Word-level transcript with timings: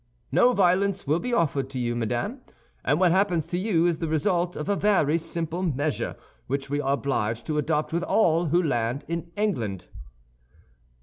"No 0.31 0.53
violence 0.53 1.05
will 1.05 1.19
be 1.19 1.31
offered 1.31 1.69
to 1.69 1.77
you, 1.77 1.95
madame, 1.95 2.41
and 2.83 2.99
what 2.99 3.11
happens 3.11 3.45
to 3.45 3.57
you 3.59 3.85
is 3.85 3.99
the 3.99 4.07
result 4.07 4.55
of 4.55 4.67
a 4.67 4.75
very 4.75 5.19
simple 5.19 5.61
measure 5.61 6.15
which 6.47 6.71
we 6.71 6.81
are 6.81 6.93
obliged 6.93 7.45
to 7.45 7.59
adopt 7.59 7.93
with 7.93 8.01
all 8.01 8.47
who 8.47 8.63
land 8.63 9.05
in 9.07 9.29
England." 9.37 9.85